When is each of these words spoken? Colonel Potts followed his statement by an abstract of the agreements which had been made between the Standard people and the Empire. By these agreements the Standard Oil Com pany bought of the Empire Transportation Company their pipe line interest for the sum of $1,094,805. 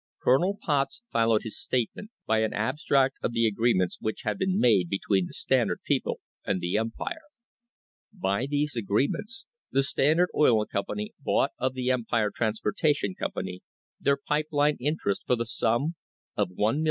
Colonel 0.23 0.57
Potts 0.59 1.03
followed 1.11 1.43
his 1.43 1.59
statement 1.59 2.09
by 2.25 2.39
an 2.39 2.53
abstract 2.55 3.17
of 3.21 3.33
the 3.33 3.45
agreements 3.45 3.99
which 4.01 4.21
had 4.23 4.39
been 4.39 4.59
made 4.59 4.89
between 4.89 5.27
the 5.27 5.33
Standard 5.35 5.79
people 5.85 6.19
and 6.43 6.59
the 6.59 6.75
Empire. 6.75 7.21
By 8.11 8.47
these 8.47 8.75
agreements 8.75 9.45
the 9.71 9.83
Standard 9.83 10.29
Oil 10.33 10.65
Com 10.65 10.85
pany 10.89 11.09
bought 11.19 11.51
of 11.59 11.75
the 11.75 11.91
Empire 11.91 12.31
Transportation 12.35 13.13
Company 13.13 13.61
their 13.99 14.17
pipe 14.17 14.47
line 14.51 14.77
interest 14.79 15.21
for 15.27 15.35
the 15.35 15.45
sum 15.45 15.93
of 16.35 16.49
$1,094,805. 16.49 16.79